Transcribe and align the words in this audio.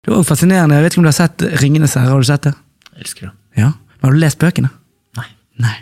Det 0.00 0.10
er 0.10 0.16
også 0.16 0.32
fascinerende, 0.32 0.76
jeg 0.76 0.84
vet 0.84 0.94
ikke 0.94 1.02
om 1.02 1.06
du 1.06 1.10
har 1.10 1.18
sett 1.18 1.46
Ringenes 1.60 1.94
herre, 1.98 2.14
har 2.14 2.22
du 2.22 2.28
sett 2.28 2.48
det? 2.48 2.54
Jeg 2.90 3.06
elsker 3.06 3.28
det. 3.28 3.32
Ja. 3.60 3.70
Men 3.98 4.08
har 4.08 4.16
du 4.16 4.20
lest 4.22 4.40
bøkene? 4.40 4.70
Nei. 5.18 5.26
Nei. 5.60 5.76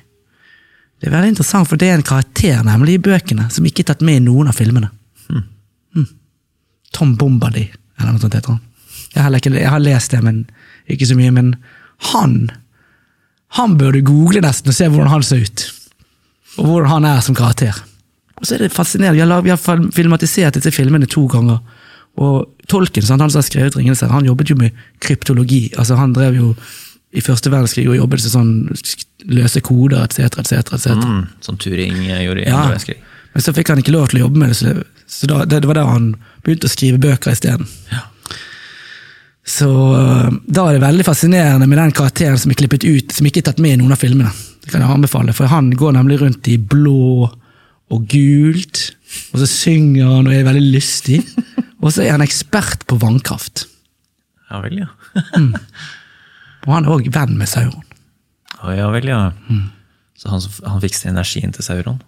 Det 0.98 1.08
er 1.08 1.14
veldig 1.14 1.34
interessant, 1.37 1.68
for 1.71 1.79
det 1.79 1.88
er 1.88 1.98
en 2.00 2.06
karakter 2.06 2.65
nemlig 2.67 2.99
i 2.99 3.02
bøkene 3.02 3.46
som 3.54 3.67
ikke 3.68 3.84
er 3.84 3.92
tatt 3.92 4.07
med 4.07 4.18
i 4.18 4.25
noen 4.26 4.50
av 4.50 4.58
filmene. 4.58 4.91
Mm. 5.31 6.08
Tom 6.94 7.15
Bombadil, 7.20 7.68
eller 7.99 8.14
noe 8.16 8.23
sånt 8.23 8.34
heter 8.34 8.57
han. 8.57 8.64
Jeg 9.14 9.23
har, 9.23 9.36
ikke, 9.39 9.54
jeg 9.54 9.70
har 9.70 9.82
lest 9.82 10.14
det, 10.14 10.23
men 10.25 10.43
ikke 10.91 11.07
så 11.09 11.16
mye. 11.19 11.35
Men 11.35 11.53
han 12.12 12.48
han 13.57 13.77
bør 13.80 13.96
du 13.96 14.03
google 14.05 14.43
nesten 14.45 14.73
og 14.73 14.77
se 14.77 14.89
hvordan 14.89 15.12
han 15.12 15.25
ser 15.25 15.45
ut. 15.46 15.64
Og 16.59 16.66
hvordan 16.66 16.91
han 16.93 17.07
er 17.09 17.21
som 17.25 17.37
karakter. 17.37 17.77
Og 18.39 18.46
så 18.46 18.55
er 18.55 18.66
det 18.66 18.75
fascinerende, 18.75 19.16
Vi 19.16 19.25
har, 19.25 19.43
vi 19.43 19.50
har 19.50 19.91
filmatisert 19.95 20.55
disse 20.55 20.73
filmene 20.75 21.07
to 21.07 21.27
ganger. 21.27 21.59
Og 22.19 22.48
Tolken, 22.69 23.05
sant, 23.07 23.23
han 23.23 23.30
som 23.32 23.41
har 23.41 23.46
skrevet 23.46 23.77
Ringenes 23.79 24.03
herre, 24.05 24.12
han 24.18 24.27
jobbet 24.29 24.50
jo 24.53 24.57
med 24.61 24.77
kryptologi. 25.00 25.71
altså 25.79 25.96
Han 25.96 26.12
drev 26.17 26.35
jo 26.36 26.50
i 27.17 27.22
første 27.25 27.49
verdenskrig 27.49 27.86
og 27.89 27.96
jobbet 27.96 28.21
med 28.21 28.32
sånn 28.35 28.50
løse 29.32 29.63
koder 29.64 30.03
etc. 30.04 30.27
etc. 30.43 30.75
etc. 30.77 30.91
Mm, 30.99 31.22
som 31.41 31.57
Turing 31.57 32.02
eh, 32.10 32.24
gjorde 32.27 32.42
i 32.42 32.48
Ja. 32.50 32.58
andre 32.58 32.74
verdenskrig. 32.74 32.98
Men 33.32 33.44
så 33.44 33.54
fikk 33.56 33.70
han 33.72 33.80
ikke 33.80 33.94
lov 33.94 34.10
til 34.10 34.18
å 34.18 34.27
jobbe 34.27 34.42
med 34.42 34.50
det, 34.52 34.58
så, 34.58 34.74
det, 34.74 34.84
så 35.08 35.30
da, 35.30 35.38
det, 35.46 35.62
det 35.62 35.70
var 35.70 35.78
der 35.78 35.88
han 35.88 36.10
begynte 36.44 36.68
å 36.68 36.72
skrive 36.74 37.00
bøker 37.00 37.32
isteden. 37.32 37.68
Ja. 37.92 38.02
Så 39.48 39.69
øh, 39.96 40.28
da 40.44 40.66
er 40.69 40.77
det 40.77 40.82
veldig 40.84 41.06
fascinerende 41.08 41.66
med 41.70 41.78
den 41.80 41.94
karakteren 41.96 42.36
som 42.41 42.52
er 42.52 42.58
klippet 42.60 42.84
ut, 42.84 43.14
som 43.16 43.28
ikke 43.28 43.41
er 43.41 43.48
tatt 43.48 43.62
med 43.64 43.78
i 43.78 43.80
noen 43.80 43.94
av 43.96 44.02
filmene. 44.02 44.32
Det 44.64 44.72
kan 44.74 44.82
jeg 44.84 44.92
anbefale, 44.92 45.32
for 45.36 45.48
han 45.48 45.70
går 45.72 45.94
nemlig 45.96 46.19
rundt 46.20 46.50
i 46.52 46.58
blå 46.60 47.30
og 47.88 48.05
gult, 48.12 48.82
og 49.32 49.41
så 49.41 49.48
synger 49.48 50.10
han 50.19 50.28
og 50.28 50.34
er 50.36 50.44
veldig 50.44 50.66
lystig. 50.74 51.22
Og 51.82 51.95
så 51.95 52.05
er 52.05 52.16
han 52.16 52.24
ekspert 52.24 52.87
på 52.91 52.98
vannkraft. 53.02 53.66
Ja 54.48 54.62
vel, 54.64 54.80
ja. 54.82 54.88
Og 56.66 56.73
han 56.74 56.86
er 56.86 56.95
òg 56.95 57.10
venn 57.14 57.36
med 57.38 57.50
Sauron. 57.50 57.84
Å, 58.58 58.72
ja 58.75 58.89
vel, 58.91 59.11
ja. 59.11 59.20
Så 60.19 60.33
han, 60.33 60.42
han 60.67 60.83
fikser 60.83 61.12
energien 61.12 61.55
til 61.55 61.67
Sauron? 61.67 62.00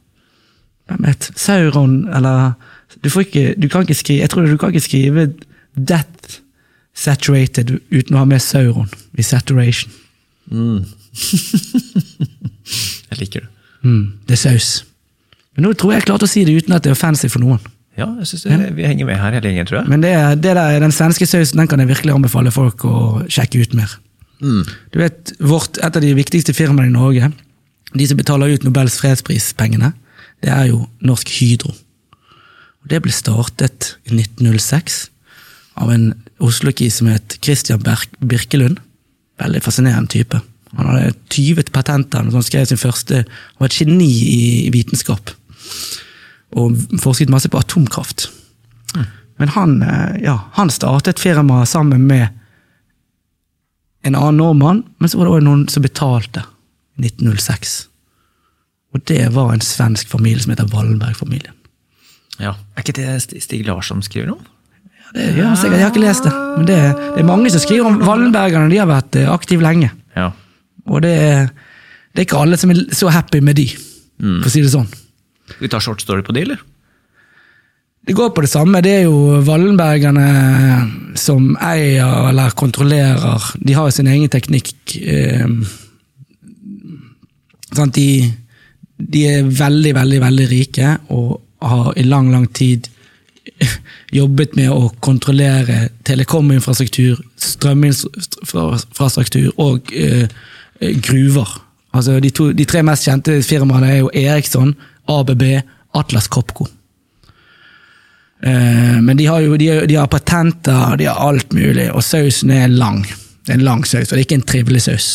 Hvem 0.91 1.07
vet? 1.07 1.31
Sauron, 1.39 2.03
eller 2.11 2.55
du, 3.05 3.11
får 3.13 3.29
ikke, 3.29 3.47
du 3.55 3.69
kan 3.71 3.87
ikke 3.87 3.95
skrive 4.01 4.25
Jeg 4.25 4.33
tror 4.33 4.49
du 4.49 4.57
kan 4.59 4.73
ikke 4.73 4.89
skrive 4.89 5.29
Death 5.79 6.41
Saturated 6.97 7.77
uten 7.93 8.17
å 8.17 8.25
ha 8.25 8.27
med 8.29 8.43
Sauron 8.43 8.91
i 9.15 9.23
Saturation. 9.23 9.93
Mm. 10.51 10.83
jeg 13.11 13.21
liker 13.21 13.47
det. 13.47 13.51
Mm, 13.87 14.19
det 14.27 14.35
er 14.35 14.41
saus. 14.41 14.71
Men 15.55 15.69
nå 15.69 15.77
tror 15.79 15.95
jeg 15.95 16.03
jeg 16.03 16.09
klarte 16.11 16.27
å 16.27 16.33
si 16.33 16.43
det 16.45 16.57
uten 16.59 16.75
at 16.75 16.85
det 16.85 16.91
er 16.91 16.99
offensive 16.99 17.33
for 17.33 17.43
noen. 17.45 17.63
Ja, 18.01 18.09
jeg 18.21 18.31
synes 18.31 18.47
det, 18.49 18.71
vi 18.79 18.87
henger 18.89 19.09
med 19.09 19.21
her 19.21 19.37
hele 19.37 19.51
gjengen, 19.51 19.69
tror 19.69 19.83
jeg. 19.83 19.93
Men 19.93 20.05
det, 20.05 20.15
det 20.45 20.55
der, 20.57 20.79
den 20.83 20.95
svenske 20.95 21.29
sausen 21.29 21.61
den 21.61 21.69
kan 21.71 21.83
jeg 21.83 21.91
virkelig 21.91 22.15
anbefale 22.17 22.53
folk 22.55 22.85
å 22.89 22.97
sjekke 23.29 23.61
ut 23.61 23.77
mer. 23.77 23.93
Mm. 24.41 24.65
Du 24.95 24.99
vet, 25.03 25.33
vårt, 25.39 25.79
Et 25.79 25.97
av 25.97 26.03
de 26.03 26.15
viktigste 26.17 26.55
firmaene 26.57 26.89
i 26.89 26.97
Norge, 26.97 27.31
de 27.93 28.07
som 28.07 28.19
betaler 28.19 28.55
ut 28.55 28.65
Nobels 28.65 28.97
fredsprispengene, 29.01 29.93
det 30.41 30.53
er 30.53 30.71
jo 30.71 30.87
Norsk 31.05 31.29
Hydro. 31.41 31.75
Og 32.81 32.89
Det 32.89 33.03
ble 33.05 33.13
startet 33.13 33.97
i 34.09 34.15
1906 34.17 35.11
av 35.81 35.91
en 35.93 36.13
Oslo-kis 36.41 37.01
som 37.01 37.11
het 37.13 37.37
Christian 37.45 37.83
Berk 37.85 38.09
Birkelund. 38.21 38.81
Veldig 39.41 39.63
fascinerende 39.65 40.13
type. 40.13 40.41
Han 40.79 40.87
hadde 40.87 41.15
20 41.35 41.73
patenter, 41.75 42.23
han 42.23 42.47
skrev 42.47 42.69
sin 42.71 42.79
første 42.79 43.25
Han 43.25 43.65
var 43.65 43.71
et 43.71 43.79
geni 43.81 44.09
i, 44.09 44.43
i 44.69 44.71
vitenskap. 44.73 45.33
Og 46.59 46.77
forsket 47.03 47.31
masse 47.31 47.49
på 47.49 47.59
atomkraft. 47.61 48.29
Men 49.41 49.49
han, 49.55 49.83
eh, 49.83 50.17
ja, 50.25 50.35
han 50.53 50.69
startet 50.71 51.19
firmaet 51.23 51.69
sammen 51.71 52.03
med 52.07 52.29
en 54.03 54.15
annen 54.17 54.37
nordmann, 54.37 54.83
men 54.99 55.09
så 55.09 55.19
var 55.19 55.27
det 55.29 55.33
også 55.37 55.45
noen 55.47 55.63
som 55.69 55.83
betalte 55.85 56.43
i 56.99 57.07
1906. 57.07 57.87
Og 58.95 59.03
det 59.09 59.23
var 59.33 59.53
en 59.55 59.61
svensk 59.65 60.09
familie 60.11 60.43
som 60.43 60.51
heter 60.55 60.69
Wallenberg-familien. 60.73 61.55
Ja. 62.41 62.55
Er 62.77 62.83
ikke 62.85 62.97
det 62.97 63.07
St- 63.23 63.41
Stig 63.45 63.67
Larsson 63.69 64.03
skriver 64.03 64.33
om? 64.35 64.45
Ja, 64.91 65.11
det 65.15 65.27
gjør 65.37 65.47
han 65.51 65.57
sikkert, 65.57 65.79
Jeg 65.79 65.85
har 65.87 65.93
ikke 65.95 66.05
lest 66.07 66.25
det, 66.25 66.33
men 66.57 66.67
det, 66.69 66.79
det 66.97 67.21
er 67.23 67.29
mange 67.29 67.51
som 67.53 67.61
skriver 67.65 67.87
om 67.91 68.01
Wallenbergerne. 68.07 68.71
De 68.73 68.79
har 68.81 68.89
vært 68.89 69.17
eh, 69.21 69.29
aktive 69.33 69.63
lenge. 69.65 69.91
Ja. 70.17 70.31
Og 70.89 71.03
det, 71.05 71.15
det 72.13 72.23
er 72.23 72.27
ikke 72.29 72.41
alle 72.41 72.57
som 72.61 72.71
er 72.73 72.81
så 72.97 73.09
happy 73.13 73.41
med 73.45 73.57
de, 73.61 73.69
for 74.21 74.49
å 74.49 74.53
si 74.53 74.63
det 74.65 74.73
sånn. 74.73 74.89
Vi 75.59 75.69
ta 75.69 75.81
short 75.81 76.03
story 76.03 76.23
på 76.23 76.33
de, 76.37 76.41
eller? 76.47 76.61
Det 78.07 78.13
går 78.17 78.31
på 78.35 78.41
det 78.41 78.51
samme. 78.51 78.81
Det 78.81 78.91
er 78.91 79.03
jo 79.05 79.41
Wallenbergerne 79.45 80.27
som 81.21 81.57
eier 81.61 82.29
eller 82.31 82.51
kontrollerer. 82.57 83.53
De 83.61 83.73
har 83.77 83.85
jo 83.87 83.91
sin 83.95 84.07
egen 84.09 84.29
teknikk. 84.33 84.73
Eh? 84.97 85.49
De, 87.95 88.33
de 88.97 89.27
er 89.29 89.43
veldig, 89.45 89.95
veldig, 89.95 90.21
veldig 90.25 90.47
rike 90.51 90.99
og 91.15 91.41
har 91.61 91.93
i 92.01 92.03
lang, 92.09 92.33
lang 92.33 92.49
tid 92.57 92.89
jobbet 94.21 94.57
med 94.57 94.71
å 94.73 94.89
kontrollere 95.05 95.89
telekominfrastruktur, 96.09 97.21
strøminfrastruktur 97.37 99.53
og 99.61 99.93
eh, 99.93 100.25
gruver. 101.05 101.61
Altså 101.93 102.21
de, 102.23 102.31
to, 102.31 102.53
de 102.57 102.65
tre 102.69 102.83
mest 102.87 103.07
kjente 103.07 103.41
firmaene 103.45 103.89
er 103.91 103.99
jo 104.01 104.11
Eriksson, 104.15 104.75
ABB, 105.11 105.43
Atlas 105.99 106.29
Copco. 106.31 106.67
Eh, 108.43 109.01
men 109.03 109.17
de 109.17 109.27
har 109.29 109.41
jo 109.45 109.57
de, 109.61 109.67
har- 109.69 109.87
de 109.87 109.95
har 109.99 110.07
patenter, 110.09 110.97
de 110.97 111.05
har 111.11 111.19
alt 111.29 111.53
mulig, 111.53 111.91
og 111.93 112.03
sausen 112.05 112.51
er 112.55 112.69
lang. 112.73 113.03
Det 113.45 113.53
er 113.55 113.59
en 113.59 113.67
lang 113.67 113.85
saus, 113.87 114.09
og 114.11 114.17
det 114.17 114.21
er 114.23 114.27
ikke 114.29 114.39
en 114.41 114.49
trivelig 114.49 114.83
saus. 114.87 115.09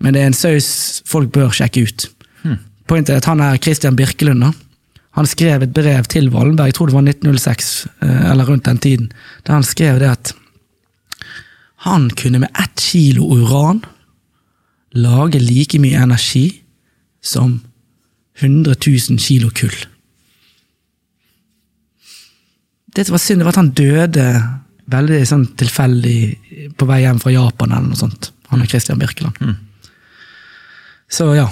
Men 0.00 0.14
det 0.14 0.22
er 0.22 0.30
en 0.30 0.36
saus 0.36 0.68
folk 1.08 1.32
bør 1.34 1.50
sjekke 1.54 1.86
ut. 1.88 2.08
Pointet 2.88 3.12
er 3.14 3.20
at 3.20 3.28
han 3.28 3.40
er 3.44 3.58
Christian 3.60 3.96
Birkelund. 3.96 4.40
da. 4.40 4.52
Han 5.18 5.26
skrev 5.26 5.62
et 5.62 5.72
brev 5.74 6.04
til 6.08 6.28
Wallenberg, 6.32 6.70
jeg 6.70 6.74
tror 6.78 6.86
det 6.88 6.94
var 6.94 7.02
1906, 7.04 7.86
eh, 8.02 8.30
eller 8.30 8.44
rundt 8.48 8.64
den 8.68 8.78
tiden, 8.78 9.08
der 9.46 9.52
han 9.52 9.62
skrev 9.66 9.98
det 10.00 10.08
at 10.08 10.32
han 11.88 12.08
kunne 12.10 12.38
med 12.42 12.48
ett 12.58 12.74
kilo 12.80 13.22
uran 13.24 13.82
lage 14.98 15.38
like 15.40 15.78
mye 15.78 15.96
energi 16.02 16.62
som 17.22 17.60
100 18.40 18.74
000 18.86 19.18
kilo 19.18 19.50
kull. 19.50 19.76
Det 22.94 23.06
som 23.06 23.14
var 23.14 23.22
synd, 23.22 23.40
det 23.40 23.46
var 23.46 23.54
at 23.54 23.62
han 23.62 23.74
døde 23.76 24.26
veldig 24.88 25.22
sånn 25.28 25.46
tilfeldig 25.58 26.18
på 26.78 26.88
vei 26.88 27.02
hjem 27.04 27.20
fra 27.22 27.32
Japan 27.34 27.74
eller 27.74 27.90
noe 27.92 28.00
sånt. 28.00 28.30
Han 28.52 28.62
er 28.64 28.70
Christian 28.70 29.00
Birkeland. 29.00 29.36
Så 31.08 31.28
ja, 31.36 31.48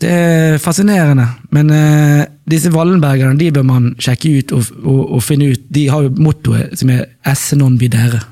det 0.00 0.10
er 0.10 0.58
fascinerende. 0.62 1.26
Men 1.54 1.72
uh, 1.72 2.24
disse 2.50 2.72
Wallenbergerne 2.74 3.38
de 3.40 3.50
bør 3.54 3.66
man 3.68 3.92
sjekke 4.02 4.34
ut 4.38 4.54
og, 4.56 4.68
og, 4.82 5.00
og 5.16 5.24
finne 5.24 5.52
ut. 5.54 5.64
De 5.72 5.86
har 5.92 6.04
jo 6.04 6.12
mottoet 6.18 6.76
som 6.78 6.90
er 6.90 7.06
'esse 7.24 7.56
non 7.56 7.78
videre'. 7.80 8.22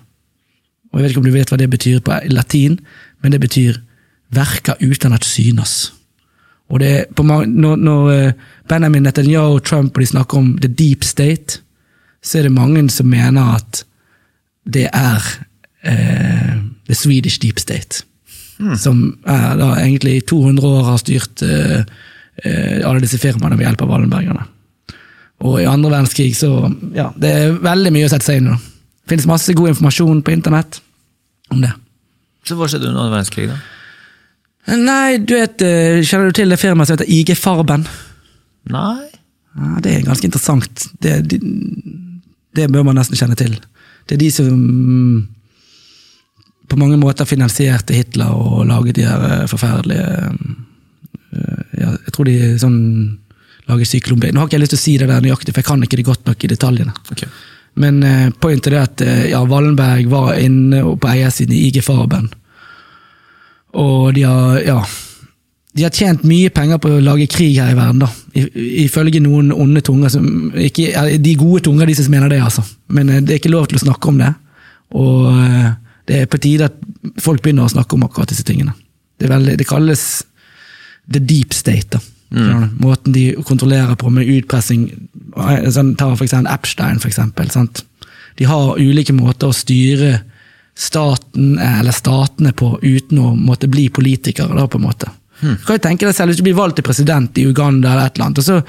Og 0.92 1.00
Jeg 1.00 1.02
vet 1.02 1.10
ikke 1.10 1.20
om 1.20 1.24
du 1.24 1.32
vet 1.32 1.48
hva 1.48 1.56
det 1.56 1.70
betyr 1.70 2.00
på 2.04 2.20
latin, 2.28 2.78
men 3.22 3.32
det 3.32 3.40
betyr 3.40 3.80
'verka 4.30 4.76
uten 4.80 5.12
at 5.12 5.24
synas'. 5.24 5.92
Og 6.72 6.80
det 6.80 6.90
er 6.92 7.08
på 7.16 7.24
mange, 7.28 7.50
når, 7.52 7.76
når 7.76 8.10
eh, 8.12 8.32
Benjamin 8.68 9.04
Netanyahu 9.04 9.58
og 9.58 9.64
Trump 9.68 9.98
de 9.98 10.06
snakker 10.08 10.38
om 10.38 10.54
the 10.58 10.70
deep 10.72 11.04
state, 11.04 11.60
så 12.22 12.38
er 12.38 12.48
det 12.48 12.54
mange 12.54 12.84
som 12.90 13.10
mener 13.10 13.58
at 13.58 13.82
det 14.64 14.86
er 14.92 15.26
eh, 15.84 16.56
the 16.88 16.96
Swedish 16.96 17.40
deep 17.42 17.60
state. 17.60 18.06
Som 18.78 19.18
er 19.26 19.56
da 19.58 19.72
egentlig 19.80 20.16
i 20.16 20.24
200 20.30 20.66
år 20.66 20.84
har 20.86 21.00
styrt 21.02 21.42
eh, 21.42 21.82
eh, 22.44 22.80
alle 22.86 23.02
disse 23.02 23.18
firmaene 23.18 23.58
ved 23.58 23.66
hjelp 23.66 23.82
av 23.82 23.90
Wallenbergerne. 23.90 24.44
Og 25.42 25.58
i 25.58 25.66
andre 25.66 25.90
verdenskrig 25.90 26.36
så 26.38 26.70
Ja, 26.94 27.08
det 27.18 27.30
er 27.30 27.56
veldig 27.58 27.90
mye 27.94 28.06
å 28.06 28.12
sette 28.12 28.28
seg 28.28 28.38
inn 28.38 28.52
i. 28.52 28.58
Det 29.02 29.16
finnes 29.16 29.26
masse 29.26 29.54
god 29.58 29.72
informasjon 29.72 30.22
på 30.22 30.34
internett 30.36 30.78
om 31.50 31.64
det. 31.64 31.72
Så 32.46 32.54
hva 32.58 32.68
skjedde 32.70 32.92
under 32.92 33.02
andre 33.02 33.16
verdenskrig, 33.16 33.48
da? 33.50 33.58
Nei, 34.70 35.18
du 35.18 35.34
vet, 35.34 35.62
eh, 35.62 36.00
kjenner 36.06 36.30
du 36.30 36.38
til 36.38 36.52
det 36.52 36.60
firmaet 36.60 36.88
som 36.88 36.96
heter 36.96 37.10
IG 37.10 37.34
Farben? 37.38 37.86
Nei. 38.70 39.08
Ja, 39.58 39.78
det 39.82 39.94
er 39.94 40.04
ganske 40.06 40.28
interessant. 40.28 40.86
Det, 41.02 41.16
det, 41.28 41.40
det 42.54 42.68
bør 42.70 42.86
man 42.86 42.96
nesten 42.96 43.18
kjenne 43.18 43.36
til. 43.36 43.56
Det 44.06 44.16
er 44.16 44.20
de 44.22 44.28
som 44.32 44.52
mm, 44.54 45.16
på 46.70 46.78
mange 46.78 46.96
måter 47.00 47.28
finansierte 47.28 47.96
Hitler 47.96 48.30
og 48.30 48.62
laget 48.70 49.00
de 49.00 49.08
her 49.08 49.24
eh, 49.28 49.48
forferdelige 49.50 50.06
eh, 50.30 51.64
ja, 51.82 51.90
Jeg 52.06 52.14
tror 52.14 52.30
de 52.30 52.36
sånn 52.62 52.78
lager 53.66 53.88
syklon 53.88 54.20
B. 54.22 54.30
Nå 54.30 54.42
har 54.42 54.50
ikke 54.50 54.60
jeg 54.60 54.62
lyst 54.64 54.76
til 54.76 54.80
å 54.80 54.84
si 54.84 54.94
det 55.00 55.10
der 55.10 55.24
nøyaktig, 55.24 55.54
for 55.54 55.62
jeg 55.62 55.70
kan 55.70 55.82
ikke 55.82 55.98
det 55.98 56.06
godt 56.06 56.30
nok 56.30 56.44
i 56.44 56.50
detaljene. 56.50 56.94
Okay. 57.14 57.28
Men 57.82 58.02
pointet 58.42 58.74
er 58.74 58.82
at 58.82 59.02
ja, 59.30 59.38
Wallenberg 59.48 60.10
var 60.12 60.34
inne 60.36 60.82
på 60.82 61.08
eiersiden 61.08 61.54
i 61.56 61.68
IG 61.70 61.78
Farben. 61.86 62.26
Og 63.80 64.12
de 64.16 64.24
har, 64.28 64.58
ja, 64.66 64.78
de 65.72 65.86
har 65.86 65.94
tjent 65.96 66.24
mye 66.28 66.50
penger 66.52 66.80
på 66.82 66.90
å 66.92 67.02
lage 67.04 67.28
krig 67.32 67.56
her 67.56 67.72
i 67.72 67.78
verden, 67.78 68.02
da. 68.04 68.10
Ifølge 68.84 69.22
noen 69.24 69.52
onde 69.54 69.80
tunger 69.84 70.12
som 70.12 70.26
ikke, 70.52 70.90
De 71.22 71.36
gode 71.40 71.62
tunger, 71.68 71.88
de 71.88 71.96
som 71.96 72.12
mener 72.12 72.32
det, 72.32 72.42
altså. 72.44 72.64
Men 72.92 73.08
eh, 73.08 73.22
det 73.22 73.36
er 73.36 73.42
ikke 73.42 73.54
lov 73.54 73.70
til 73.70 73.80
å 73.80 73.86
snakke 73.86 74.12
om 74.12 74.20
det. 74.20 74.32
Og 74.92 75.28
det 76.08 76.18
er 76.20 76.28
på 76.28 76.40
tide 76.42 76.68
at 76.68 76.76
folk 77.22 77.42
begynner 77.42 77.64
å 77.64 77.72
snakke 77.72 77.96
om 77.96 78.04
akkurat 78.04 78.28
disse 78.32 78.44
tingene. 78.44 78.74
Det, 79.20 79.30
veldig, 79.30 79.56
det 79.56 79.68
kalles 79.68 80.02
the 81.08 81.22
deep 81.22 81.54
state. 81.56 81.88
da. 81.94 82.02
Mm. 82.32 82.78
Måten 82.80 83.12
de 83.12 83.32
kontrollerer 83.44 83.96
på 84.00 84.10
med 84.10 84.28
utpressing. 84.28 84.86
Sånn, 85.72 85.94
ta 85.96 86.10
for 86.14 86.26
eksempel 86.26 86.52
Epstein, 86.52 87.00
for 87.00 87.10
eksempel. 87.12 87.50
Sant? 87.52 87.84
De 88.40 88.48
har 88.48 88.80
ulike 88.80 89.14
måter 89.14 89.50
å 89.50 89.56
styre 89.56 90.18
staten 90.78 91.58
eller 91.58 91.92
statene 91.92 92.52
på 92.56 92.78
uten 92.82 93.18
å 93.20 93.34
måtte 93.36 93.68
bli 93.68 93.88
politikere. 93.92 94.56
da 94.56 94.66
på 94.66 94.80
en 94.80 94.86
måte. 94.86 95.10
Du 95.42 95.64
kan 95.66 95.76
jo 95.76 95.82
tenke 95.82 96.06
deg 96.06 96.14
selv 96.14 96.30
Hvis 96.30 96.38
du 96.38 96.44
blir 96.46 96.54
valgt 96.54 96.76
til 96.78 96.86
president 96.86 97.38
i 97.38 97.46
Uganda, 97.48 97.92
eller 97.92 98.06
et 98.06 98.16
eller 98.16 98.28
annet, 98.28 98.38
og 98.38 98.44
så 98.46 98.60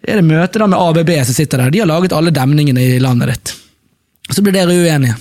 er 0.00 0.20
det 0.20 0.24
møte 0.24 0.60
da 0.62 0.68
med 0.70 0.78
ABB 0.78 1.10
som 1.26 1.34
sitter 1.34 1.58
der. 1.64 1.70
De 1.74 1.82
har 1.82 1.90
laget 1.90 2.14
alle 2.16 2.32
demningene 2.32 2.80
i 2.80 3.00
landet 3.02 3.34
ditt. 3.34 3.54
Så 4.30 4.42
blir 4.42 4.54
dere 4.54 4.76
uenige. 4.76 5.16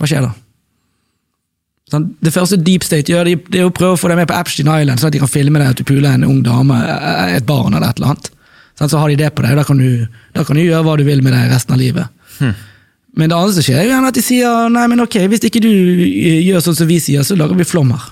Hva 0.00 0.08
skjer 0.10 0.26
da? 0.26 0.32
Sånn, 1.90 2.10
det 2.22 2.32
første 2.34 2.58
Deep 2.60 2.84
State 2.86 3.10
gjør, 3.10 3.32
det 3.50 3.58
er 3.58 3.66
å 3.66 3.72
prøve 3.74 3.96
å 3.96 3.98
få 3.98 4.10
deg 4.10 4.20
med 4.20 4.28
på 4.30 4.36
Epstein 4.36 4.68
Island, 4.70 5.00
sånn 5.00 5.10
at 5.10 5.16
de 5.16 5.22
kan 5.22 5.30
filme 5.30 5.58
deg 5.58 5.72
at 5.72 5.80
du 5.80 5.86
puler 5.88 6.12
en 6.12 6.26
ung 6.28 6.42
dame, 6.46 6.76
eh, 6.86 7.36
et 7.38 7.46
barn 7.46 7.74
eller 7.74 7.88
et 7.88 7.98
eller 7.98 8.12
annet. 8.12 8.30
Sånn, 8.78 8.92
så 8.92 9.00
har 9.00 9.10
de 9.10 9.16
det 9.18 9.30
på 9.34 9.42
deg, 9.42 9.56
da 9.58 9.64
kan, 9.66 9.80
du, 9.80 10.06
da 10.36 10.44
kan 10.46 10.56
du 10.56 10.62
gjøre 10.62 10.84
hva 10.86 10.94
du 11.00 11.02
vil 11.08 11.22
med 11.24 11.34
deg 11.34 11.50
resten 11.50 11.74
av 11.74 11.80
livet. 11.82 12.06
Men 13.12 13.30
det 13.30 13.36
andre 13.36 13.54
som 13.56 13.64
skjer, 13.66 13.80
er 13.82 13.88
jo 13.90 14.08
at 14.08 14.16
de 14.16 14.22
sier 14.22 14.70
nei, 14.72 14.86
men 14.90 15.02
ok, 15.02 15.16
hvis 15.32 15.46
ikke 15.48 15.62
du 15.64 15.70
eh, 15.70 16.40
gjør 16.46 16.62
sånn 16.64 16.78
som 16.82 16.90
vi 16.90 17.00
sier, 17.02 17.24
så 17.26 17.36
lager 17.38 17.58
vi 17.58 17.66
flom 17.66 17.90
her. 17.94 18.04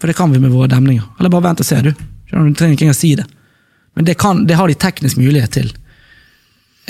For 0.00 0.10
det 0.10 0.16
kan 0.18 0.32
vi 0.34 0.40
med 0.42 0.52
våre 0.52 0.68
demninger. 0.72 1.06
Eller 1.18 1.32
bare 1.32 1.46
vent 1.48 1.62
og 1.62 1.68
se, 1.68 1.78
du. 1.84 1.92
Du 1.92 2.34
trenger 2.34 2.76
ikke 2.76 2.88
engang 2.88 2.98
si 2.98 3.14
det. 3.18 3.26
Men 3.96 4.08
det, 4.08 4.16
kan, 4.20 4.44
det 4.48 4.56
har 4.58 4.68
de 4.68 4.76
teknisk 4.76 5.20
mulighet 5.20 5.56
til. 5.56 5.72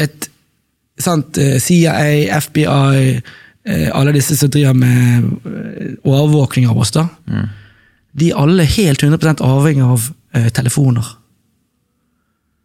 Et 0.03 0.29
sant, 1.03 1.39
eh, 1.39 1.59
CIA, 1.63 1.95
FBI, 2.43 3.21
eh, 3.67 3.89
alle 3.95 4.15
disse 4.17 4.39
som 4.39 4.51
driver 4.51 4.75
med 4.79 5.99
overvåkning 6.03 6.71
av 6.71 6.79
oss, 6.83 6.95
da. 6.95 7.07
De 8.13 8.31
er 8.31 8.39
alle 8.39 8.67
helt 8.69 9.03
100% 9.03 9.41
avhengig 9.47 9.85
av 9.87 10.11
telefoner. 10.57 11.07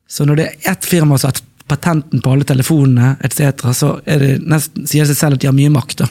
Så 0.07 0.25
når 0.25 0.39
det 0.39 0.45
er 0.47 0.71
ett 0.71 0.85
firma 0.87 1.17
som 1.19 1.29
har 1.29 1.39
patenten 1.67 2.23
på 2.23 2.33
alle 2.33 2.47
telefonene, 2.47 3.15
etc., 3.25 3.67
så 3.75 3.93
det 4.05 4.37
nesten, 4.43 4.87
sier 4.87 5.05
det 5.05 5.13
seg 5.13 5.21
selv 5.21 5.37
at 5.37 5.43
de 5.43 5.51
har 5.51 5.57
mye 5.57 5.73
makt. 5.73 6.03
da. 6.03 6.09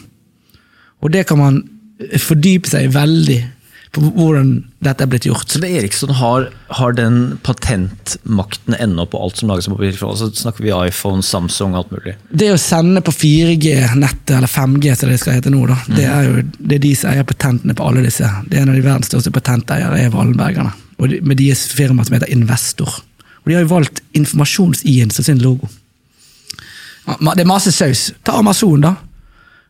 Og 1.05 1.13
det 1.13 1.27
kan 1.29 1.41
man 1.41 1.61
eh, 2.01 2.19
fordype 2.21 2.71
seg 2.71 2.93
veldig 2.95 3.43
på 3.97 4.03
hvordan 4.13 4.51
dette 4.85 5.05
er 5.05 5.09
blitt 5.09 5.27
gjort. 5.29 5.49
Så 5.49 5.61
det 5.63 5.71
Eriksson 5.79 6.13
har, 6.19 6.51
har 6.79 6.97
den 6.97 7.39
patentmakten 7.47 8.77
ennå 8.77 9.07
på 9.09 9.21
alt 9.23 9.41
som 9.41 9.49
lages 9.51 9.69
på 9.69 9.73
mobiltelefon? 9.73 10.19
Så 10.21 10.29
snakker 10.37 10.67
vi 10.67 10.75
iPhone, 10.75 11.25
Samsung, 11.25 11.77
alt 11.79 11.93
mulig. 11.95 12.17
Det 12.29 12.51
å 12.53 12.61
sende 12.61 13.01
på 13.05 13.15
4G-nettet, 13.15 14.35
eller 14.37 14.53
5G 14.53 14.93
som 14.99 15.13
det 15.13 15.21
skal 15.23 15.39
hete 15.39 15.53
nå, 15.55 15.63
da, 15.71 15.79
det 15.89 16.07
er 16.11 16.29
jo 16.29 16.45
det 16.59 16.79
er 16.79 16.85
de 16.85 16.93
som 16.99 17.13
eier 17.13 17.29
patentene 17.29 17.77
på 17.77 17.89
alle 17.89 18.05
disse. 18.05 18.29
Det 18.51 18.59
er 18.59 18.67
En 18.67 18.75
av 18.75 18.79
de 18.79 18.85
verdens 18.85 19.13
største 19.13 19.33
patenteiere 19.33 20.03
er 20.03 20.13
Wallenbergerne. 20.13 20.75
Og 21.01 21.13
de, 21.13 21.21
med 21.25 21.41
deres 21.41 21.67
firma 21.73 22.05
som 22.05 22.19
heter 22.19 22.33
Investor. 22.33 23.01
Og 23.47 23.51
De 23.53 23.55
har 23.55 23.63
jo 23.63 23.71
valgt 23.71 24.03
informasjons-i-en 24.19 25.13
som 25.15 25.25
sin 25.25 25.39
logo. 25.39 25.69
Det 27.07 27.45
er 27.45 27.47
masse 27.47 27.71
saus. 27.71 28.09
Ta 28.27 28.41
Amazon, 28.41 28.83
da. 28.83 28.97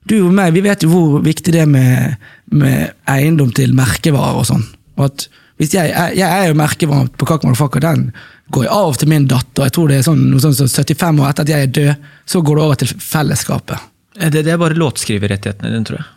Du 0.08 0.14
og 0.22 0.32
meg, 0.32 0.54
vi 0.54 0.62
vet 0.64 0.86
jo 0.86 0.88
hvor 0.88 1.18
viktig 1.20 1.52
det 1.52 1.64
er 1.66 1.68
med, 1.68 2.14
med 2.54 2.94
eiendom 3.10 3.50
til 3.52 3.74
merkevarer 3.76 4.38
og 4.40 4.46
sånn. 4.48 4.64
Og 4.96 5.10
at 5.10 5.26
hvis 5.60 5.74
jeg, 5.74 5.90
jeg, 5.92 6.16
jeg 6.22 6.40
er 6.40 6.48
jo 6.48 6.56
merkevare 6.56 7.10
på 7.20 7.28
Kak 7.28 7.44
Motherfucker, 7.44 7.84
den 7.84 8.06
går 8.54 8.64
jo 8.68 8.72
av 8.72 8.96
til 9.00 9.10
min 9.12 9.26
datter. 9.28 9.66
Jeg 9.66 9.74
tror 9.76 9.92
det 9.92 9.98
er 10.00 10.06
sånn, 10.06 10.24
sånn 10.40 10.56
som 10.56 10.70
75 10.70 11.20
år 11.20 11.30
etter 11.32 11.44
at 11.46 11.52
jeg 11.52 11.66
er 11.68 11.74
død, 11.80 12.08
så 12.32 12.42
går 12.46 12.58
det 12.60 12.64
over 12.64 12.80
til 12.80 12.92
fellesskapet. 13.10 13.86
Eh, 14.16 14.30
Det, 14.30 14.44
det 14.46 14.54
er 14.54 14.62
bare 14.62 14.78
låtskriverrettighetene 14.78 15.74
dine, 15.74 15.84
tror 15.88 16.00
jeg. 16.00 16.08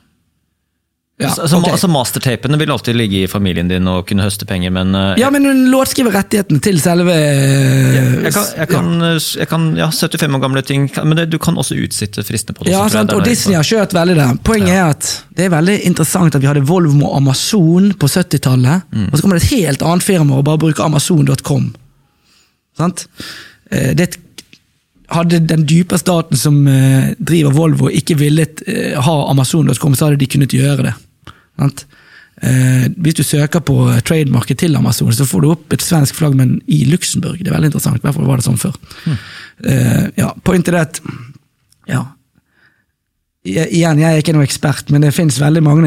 Ja, 1.19 1.33
altså, 1.33 1.57
okay. 1.57 1.73
altså 1.75 1.89
Mastertapene 1.91 2.55
vil 2.61 2.71
alltid 2.71 2.95
ligge 2.95 3.23
i 3.25 3.27
familien 3.27 3.67
din 3.67 3.87
og 3.91 4.05
kunne 4.07 4.23
høste 4.23 4.45
penger, 4.47 4.71
men 4.71 4.93
uh, 4.95 5.17
ja, 5.19 5.27
men 5.35 5.43
hun 5.43 5.65
låtskriver 5.73 6.15
rettighetene 6.15 6.61
til 6.63 6.79
selve 6.79 7.11
jeg 7.11 8.31
kan, 8.31 8.45
jeg 8.55 8.69
kan, 8.71 8.87
jeg 9.41 9.49
kan 9.51 9.65
ja, 9.75 9.89
75 9.91 10.37
år 10.37 10.43
gamle 10.45 10.63
ting, 10.63 10.85
men 11.03 11.17
det, 11.19 11.25
du 11.33 11.35
kan 11.41 11.59
også 11.59 11.75
utsitte 11.75 12.23
fristene 12.23 12.55
på 12.55 12.63
det. 12.63 12.71
Ja, 12.71 12.85
så 12.87 13.01
sant? 13.01 13.11
og. 13.11 13.25
Disney 13.27 13.57
har 13.59 13.67
kjørt 13.67 13.93
veldig 13.97 14.15
det. 14.15 14.29
Poenget 14.47 14.73
er 14.77 14.85
at 14.93 15.09
det 15.35 15.49
er 15.49 15.51
veldig 15.57 15.75
interessant 15.89 16.35
at 16.39 16.43
vi 16.43 16.49
hadde 16.49 16.63
Volvo 16.69 17.09
og 17.09 17.17
Amazon 17.19 17.91
på 17.99 18.07
70-tallet, 18.07 18.87
Mm. 18.89 19.09
og 19.11 19.17
så 19.17 19.21
kommer 19.21 19.37
det 19.37 19.43
et 19.43 19.53
helt 19.59 19.83
annet 19.85 20.03
firma 20.05 20.39
og 20.39 20.45
bare 20.47 20.59
bruker 20.61 20.83
amazon.com. 20.87 21.69
Sant? 22.79 23.05
Eh, 23.71 23.91
Det 23.95 24.15
hadde 25.09 25.39
den 25.49 25.65
dype 25.65 25.97
staten 25.97 26.37
som 26.37 26.67
eh, 26.67 27.11
driver 27.17 27.51
Volvo 27.55 27.89
ikke 27.89 28.17
villet 28.19 28.63
eh, 28.67 28.95
ha 29.01 29.15
amazon.com, 29.31 29.95
så 29.95 30.09
hadde 30.09 30.19
de 30.21 30.27
kunnet 30.29 30.53
gjøre 30.53 30.85
det. 30.89 30.93
Eh, 32.41 32.85
hvis 33.03 33.17
du 33.17 33.23
søker 33.27 33.59
på 33.59 33.75
trademarket 34.07 34.57
til 34.61 34.75
Amazon, 34.79 35.11
så 35.11 35.25
får 35.27 35.41
du 35.43 35.49
opp 35.51 35.73
et 35.75 35.83
svensk 35.83 36.15
flagg, 36.15 36.37
men 36.39 36.61
i 36.71 36.85
Luxembourg. 36.87 37.37
Det 37.41 37.47
er 37.51 37.57
veldig 37.57 37.71
interessant. 37.73 37.99
I 37.99 38.05
hvert 38.07 38.15
fall 38.15 38.29
var 38.29 38.39
det 38.39 38.45
sånn 38.47 38.61
før. 38.61 38.77
Eh, 39.67 40.05
ja, 40.21 40.29
Pointet 40.47 40.73
er 40.73 40.85
at 40.85 41.01
ja, 41.89 42.05
igjen, 43.43 43.99
jeg 43.99 44.07
er 44.13 44.21
ikke 44.21 44.33
noen 44.35 44.45
ekspert, 44.45 44.89
men 44.93 45.01
det 45.03 45.11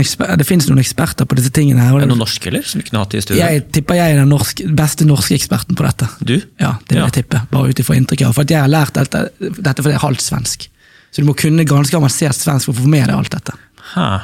eksper 0.02 0.28
noen 0.72 0.82
eksperter 0.82 1.28
på 1.28 1.36
disse 1.38 1.52
tingene. 1.54 1.84
her. 1.84 1.96
Er 1.96 2.04
det 2.04 2.10
noen 2.10 2.22
norske, 2.24 2.48
eller? 2.50 2.62
Som 2.68 2.80
vi 2.82 2.88
kunne 2.88 3.02
hatt 3.04 3.14
i 3.14 3.20
studio? 3.22 3.40
jeg 3.42 3.64
tipper 3.72 3.94
jeg 4.00 4.12
er 4.16 4.20
den 4.22 4.32
norsk, 4.32 4.62
beste 4.76 5.06
norske 5.08 5.36
eksperten 5.36 5.76
på 5.78 5.84
dette. 5.86 6.08
Du? 6.20 6.34
Ja, 6.60 6.74
det 6.88 6.96
vil 6.96 7.02
Ja. 7.02 7.08
jeg 7.08 7.16
tippe, 7.24 7.42
bare 7.52 7.68
ut 7.68 7.78
ifra 7.80 7.96
av. 8.26 8.34
For 8.34 8.44
jeg 8.48 8.60
har 8.60 8.68
lært 8.72 8.92
dette, 8.94 9.30
dette 9.40 9.82
fordi 9.82 9.92
jeg 9.94 10.00
er 10.00 10.08
halvt 10.08 10.20
svensk. 10.24 10.68
Så 11.12 11.20
du 11.22 11.24
må 11.28 11.36
kunne 11.36 11.64
ganske 11.64 11.96
avansert 11.96 12.34
svensk 12.36 12.66
for 12.66 12.72
å 12.72 12.82
få 12.82 12.88
med 12.88 13.06
deg 13.08 13.16
alt 13.16 13.30
dette. 13.30 13.52
Hæ. 13.94 14.20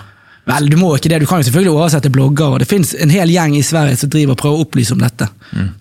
Vel, 0.48 0.68
du 0.72 0.78
må 0.80 0.94
ikke 0.96 1.10
det. 1.12 1.18
Du 1.20 1.26
kan 1.28 1.42
jo 1.42 1.48
selvfølgelig 1.48 1.74
oversette 1.74 2.10
blogger, 2.12 2.54
og 2.54 2.62
det 2.62 2.68
finnes 2.70 2.94
en 2.96 3.12
hel 3.12 3.28
gjeng 3.28 3.56
i 3.58 3.64
Sverige 3.66 3.98
som 4.00 4.12
driver 4.12 4.32
og 4.32 4.40
prøver 4.40 4.60
å 4.60 4.64
opplyse 4.64 4.94
om 4.96 5.02
dette. 5.02 5.28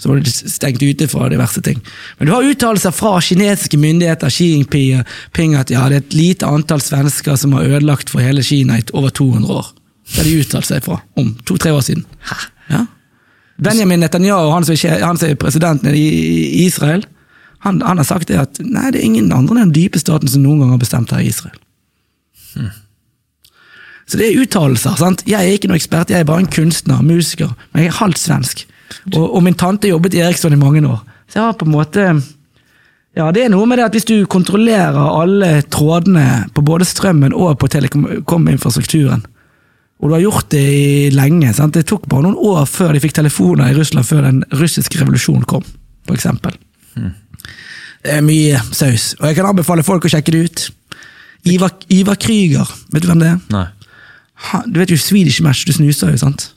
Så 0.02 0.10
var 0.10 0.19
det 0.19 0.34
stengt 0.34 0.84
ute 0.84 1.08
fra 1.08 1.30
diverse 1.31 1.64
ting. 1.64 1.80
Men 2.18 2.28
du 2.28 2.34
har 2.36 2.48
uttalelser 2.48 2.96
fra 2.96 3.14
kinesiske 3.24 3.80
myndigheter, 3.80 4.34
Xi 4.34 4.50
Jinping, 4.52 5.56
at 5.56 5.72
ja, 5.72 5.86
det 5.88 6.02
er 6.02 6.04
et 6.04 6.18
lite 6.18 6.50
antall 6.52 6.84
svensker 6.84 7.40
som 7.40 7.56
har 7.56 7.68
ødelagt 7.69 8.12
for 8.12 8.24
hele 8.24 8.44
Kina 8.44 8.80
i 8.81 8.84
over 8.92 9.14
200 9.16 9.56
år. 9.56 9.69
Det 10.08 10.22
har 10.22 10.28
de 10.28 10.38
uttalt 10.42 10.68
seg 10.68 10.84
fra 10.84 11.00
om 11.20 11.34
to-tre 11.48 11.72
år 11.75 11.84
siden. 11.88 12.04
Ja. 12.72 12.84
Benjamin 13.63 14.04
Netanyahu, 14.04 14.52
han 14.54 14.68
som 14.68 14.75
er, 14.75 15.00
han 15.04 15.18
som 15.20 15.31
er 15.31 15.40
presidenten 15.40 15.96
i 15.96 16.66
Israel, 16.66 17.06
han, 17.66 17.80
han 17.81 17.98
har 17.98 18.06
sagt 18.06 18.30
det 18.30 18.38
at 18.40 18.60
nei, 18.62 18.92
det 18.94 19.02
er 19.02 19.08
ingen 19.08 19.31
andre 19.34 19.58
enn 19.58 19.72
den 19.72 19.78
dype 19.80 20.00
staten 20.00 20.30
som 20.30 20.44
noen 20.44 20.62
gang 20.62 20.75
har 20.75 20.84
bestemt 20.84 21.16
her 21.16 21.24
i 21.24 21.31
Israel. 21.31 21.58
Så 24.07 24.18
det 24.19 24.30
er 24.30 24.42
uttalelser. 24.42 24.95
sant? 24.95 25.24
Jeg 25.27 25.44
er 25.44 25.57
ikke 25.57 25.68
noen 25.68 25.81
ekspert, 25.81 26.12
jeg 26.13 26.24
er 26.24 26.27
bare 26.27 26.46
en 26.46 26.51
kunstner, 26.51 27.03
musiker, 27.03 27.51
men 27.74 27.84
jeg 27.84 27.91
er 27.91 28.00
halvt 28.00 28.22
svensk. 28.22 28.65
Og, 29.13 29.25
og 29.36 29.41
min 29.43 29.58
tante 29.60 29.89
jobbet 29.91 30.15
i 30.15 30.22
Eriksson 30.24 30.55
i 30.55 30.60
mange 30.60 30.79
år. 30.88 31.01
Så 31.27 31.39
jeg 31.39 31.43
har 31.43 31.58
på 31.60 31.67
en 31.67 31.75
måte 31.75 32.08
Ja, 33.17 33.32
det 33.34 33.43
er 33.43 33.50
noe 33.50 33.65
med 33.65 33.79
det 33.79 33.88
at 33.88 33.96
hvis 33.98 34.05
du 34.05 34.27
kontrollerer 34.29 34.96
alle 34.96 35.63
trådene 35.74 36.46
på 36.53 36.62
både 36.62 36.86
strømmen 36.86 37.34
og 37.34 37.58
på 37.60 37.67
telekom-infrastrukturen, 37.74 39.24
og 39.98 40.10
du 40.10 40.13
har 40.13 40.22
gjort 40.22 40.51
det 40.53 40.62
i 40.62 41.10
lenge 41.10 41.50
sant? 41.58 41.74
Det 41.74 41.88
tok 41.89 42.05
bare 42.08 42.27
noen 42.27 42.38
år 42.38 42.67
før 42.70 42.93
de 42.93 43.01
fikk 43.01 43.15
telefoner 43.17 43.72
i 43.72 43.75
Russland, 43.75 44.05
før 44.05 44.22
den 44.27 44.43
russiske 44.53 45.00
revolusjonen 45.01 45.48
kom, 45.50 45.65
for 46.05 46.13
eksempel. 46.13 46.53
Det 48.05 48.13
er 48.13 48.22
mye 48.22 48.62
saus, 48.70 49.15
og 49.17 49.25
jeg 49.27 49.39
kan 49.39 49.50
anbefale 49.50 49.84
folk 49.84 50.05
å 50.05 50.12
sjekke 50.13 50.36
det 50.36 50.43
ut. 50.46 50.67
Ivar, 51.50 51.74
Ivar 51.89 52.22
Krüger, 52.22 52.70
vet 52.93 53.03
du 53.03 53.10
hvem 53.10 53.24
det 53.24 53.32
er? 53.34 53.41
Nei. 53.55 53.65
Du 54.67 54.79
vet 54.79 54.91
jo 54.94 54.98
Swedish 55.01 55.41
Match, 55.41 55.65
du 55.65 55.74
snuser 55.74 56.13
jo, 56.13 56.20
sant? 56.22 56.51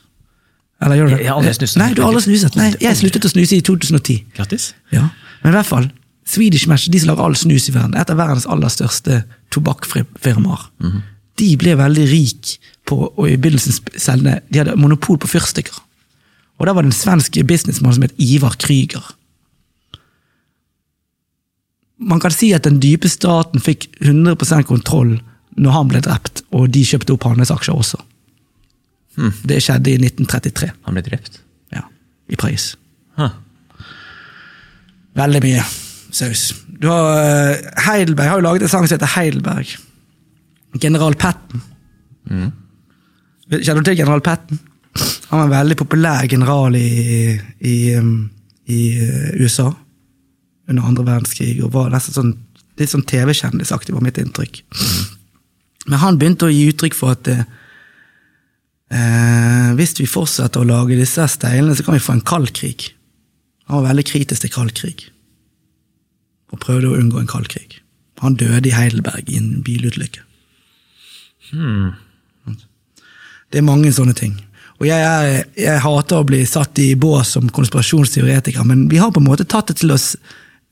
Eller 0.80 0.96
gjør 0.96 1.08
du 1.10 1.14
det? 1.14 1.22
Jeg 1.25 1.30
har 1.32 1.40
aldri 1.40 1.54
snuset. 1.56 1.78
Nei, 1.80 1.88
du 1.96 2.02
har 2.02 2.10
aldri 2.12 2.22
snuset. 2.25 2.56
Nei, 2.56 2.68
jeg 2.80 2.99
sluttet 3.00 3.26
å 3.28 3.32
snuse 3.32 3.56
i 3.56 3.64
2010. 3.64 4.18
Grattis. 4.37 4.70
Ja, 4.94 5.08
Men 5.42 5.54
i 5.54 5.56
hvert 5.56 5.68
fall, 5.68 5.87
Swedish 6.28 6.68
Match, 6.68 6.88
de 6.92 7.00
som 7.00 7.10
lager 7.10 7.25
all 7.26 7.37
snus 7.37 7.68
i 7.68 7.75
verden, 7.75 7.96
et 7.96 8.10
av 8.12 8.18
verdens 8.20 8.46
aller 8.49 8.72
største 8.72 9.22
tobakkfirmaer. 9.52 10.66
De 11.40 11.49
ble 11.60 11.76
veldig 11.80 12.04
rik 12.10 12.56
på 12.88 12.99
å 13.08 13.28
i 13.28 13.38
begynnelsen 13.40 13.96
selge 13.96 14.40
De 14.52 14.60
hadde 14.60 14.76
monopol 14.76 15.18
på 15.20 15.30
fyrstikker. 15.30 15.78
Og 16.60 16.68
da 16.68 16.75
var 16.76 16.84
det 16.84 16.92
en 16.92 16.96
svensk 17.00 17.38
businessmann 17.49 17.96
som 17.96 18.04
het 18.04 18.16
Ivar 18.20 18.56
Krüger. 18.60 19.04
Man 22.00 22.20
kan 22.20 22.32
si 22.32 22.52
at 22.56 22.64
den 22.64 22.80
dype 22.80 23.08
staten 23.12 23.60
fikk 23.60 23.88
100% 24.00 24.68
kontroll 24.68 25.18
når 25.60 25.75
han 25.76 25.88
ble 25.90 26.00
drept, 26.04 26.39
og 26.57 26.71
de 26.75 26.83
kjøpte 26.87 27.14
opp 27.14 27.26
hans 27.28 27.52
aksjer 27.54 27.76
også. 27.76 28.00
Det 29.47 29.59
skjedde 29.62 29.92
i 29.92 29.99
1933, 30.00 30.71
Han 30.87 30.97
ble 30.97 31.02
drept. 31.04 31.40
ja, 31.75 31.83
i 32.28 32.37
Paris. 32.37 32.76
Huh. 33.19 33.35
Veldig 35.19 35.42
mye 35.45 35.62
saus. 36.14 36.54
Du 36.80 36.88
har 36.88 37.19
eh, 37.21 37.71
Heidelberg 37.87 38.30
har 38.30 38.40
jo 38.40 38.47
laget 38.47 38.62
en 38.66 38.73
sang 38.73 38.87
som 38.88 38.97
heter 38.97 39.12
Heidelberg. 39.19 39.76
General 40.80 41.14
Patten. 41.19 41.62
Kjenner 43.50 43.83
du 43.83 43.88
til 43.90 43.99
general 43.99 44.23
Patten? 44.25 44.61
Han 45.30 45.38
var 45.38 45.45
en 45.45 45.54
veldig 45.54 45.76
populær 45.78 46.26
general 46.30 46.75
i, 46.78 47.38
i, 47.61 47.76
um, 47.99 48.30
i 48.66 48.80
eh, 48.99 49.42
USA 49.42 49.69
under 50.71 50.87
andre 50.87 51.04
verdenskrig. 51.07 51.59
og 51.64 51.75
var 51.75 51.90
nesten 51.90 52.16
sånn, 52.16 52.37
Litt 52.80 52.88
sånn 52.95 53.04
TV-kjendisaktig, 53.04 53.92
var 53.92 54.00
mitt 54.00 54.16
inntrykk. 54.16 54.62
Men 55.90 56.02
han 56.04 56.18
begynte 56.20 56.47
å 56.47 56.54
gi 56.54 56.68
uttrykk 56.70 56.97
for 56.97 57.16
at 57.16 57.28
eh, 57.30 57.42
eh, 58.94 59.70
hvis 59.78 59.97
vi 59.99 60.09
fortsetter 60.09 60.62
å 60.62 60.68
lage 60.68 60.99
disse 60.99 61.26
steilene, 61.35 61.75
så 61.75 61.87
kan 61.87 61.97
vi 61.97 62.04
få 62.04 62.14
en 62.16 62.26
kald 62.26 62.52
krig. 62.56 62.92
Han 63.66 63.80
var 63.80 63.90
veldig 63.90 64.06
kritisk 64.06 64.44
til 64.44 64.54
kald 64.54 64.75
krig, 64.78 65.09
og 66.50 66.62
prøvde 66.62 66.90
å 66.90 66.99
unngå 66.99 67.20
en 67.23 67.30
kald 67.30 67.50
krig. 67.50 67.80
Han 68.23 68.37
døde 68.38 68.68
i 68.68 68.75
Heidelberg 68.75 69.30
i 69.32 69.38
en 69.40 69.64
bilulykke. 69.66 70.23
Det 73.50 73.59
er 73.59 73.66
mange 73.66 73.90
sånne 73.94 74.14
ting. 74.14 74.37
Og 74.80 74.87
jeg, 74.88 75.00
er, 75.04 75.47
jeg 75.59 75.82
hater 75.85 76.20
å 76.23 76.26
bli 76.26 76.40
satt 76.49 76.78
i 76.80 76.92
bås 76.97 77.35
som 77.35 77.50
konspirasjonsteoretiker, 77.52 78.64
men 78.64 78.87
vi 78.92 79.00
har 79.00 79.11
på 79.12 79.20
en 79.20 79.28
måte 79.28 79.49
tatt 79.49 79.73
det 79.73 79.80
til 79.82 79.92
oss, 79.92 80.14